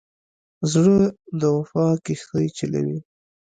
زړه 0.71 0.97
د 1.39 1.41
وفا 1.57 1.87
کښتۍ 2.05 2.47
چلوي. 2.57 2.99